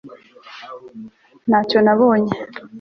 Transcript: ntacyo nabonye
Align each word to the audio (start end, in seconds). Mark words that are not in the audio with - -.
ntacyo 1.47 1.79
nabonye 1.85 2.33